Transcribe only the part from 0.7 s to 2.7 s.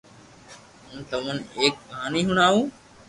ھون تمو ني ايڪ ڪہاني ھڻاو